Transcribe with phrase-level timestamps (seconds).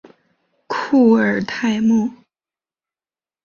[0.67, 2.09] 库尔泰莫。